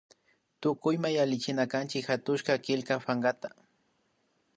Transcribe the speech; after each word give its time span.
Tukuyma 0.61 1.09
yallichinakanchik 1.17 2.05
hatushka 2.13 2.57
killka 2.63 2.95
pankata 3.05 3.49